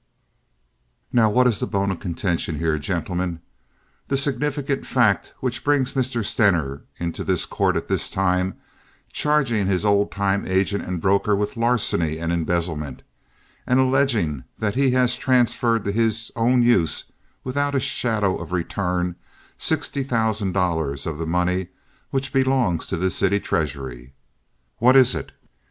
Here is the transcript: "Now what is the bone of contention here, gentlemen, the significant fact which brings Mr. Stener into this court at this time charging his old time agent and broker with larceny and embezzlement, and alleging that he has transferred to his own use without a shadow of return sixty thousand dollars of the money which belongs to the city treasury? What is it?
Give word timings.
"Now 1.13 1.29
what 1.29 1.45
is 1.45 1.59
the 1.59 1.67
bone 1.67 1.91
of 1.91 1.99
contention 1.99 2.57
here, 2.57 2.79
gentlemen, 2.79 3.39
the 4.07 4.17
significant 4.17 4.83
fact 4.83 5.31
which 5.41 5.63
brings 5.63 5.93
Mr. 5.93 6.25
Stener 6.25 6.81
into 6.97 7.23
this 7.23 7.45
court 7.45 7.75
at 7.75 7.87
this 7.87 8.09
time 8.09 8.55
charging 9.13 9.67
his 9.67 9.85
old 9.85 10.11
time 10.11 10.43
agent 10.47 10.83
and 10.85 10.99
broker 10.99 11.35
with 11.35 11.55
larceny 11.55 12.17
and 12.17 12.33
embezzlement, 12.33 13.03
and 13.67 13.79
alleging 13.79 14.43
that 14.57 14.73
he 14.73 14.89
has 14.89 15.15
transferred 15.15 15.83
to 15.83 15.91
his 15.91 16.31
own 16.35 16.63
use 16.63 17.11
without 17.43 17.75
a 17.75 17.79
shadow 17.79 18.35
of 18.37 18.51
return 18.51 19.15
sixty 19.55 20.01
thousand 20.01 20.53
dollars 20.53 21.05
of 21.05 21.19
the 21.19 21.27
money 21.27 21.67
which 22.09 22.33
belongs 22.33 22.87
to 22.87 22.97
the 22.97 23.11
city 23.11 23.39
treasury? 23.39 24.13
What 24.79 24.95
is 24.95 25.13
it? 25.13 25.31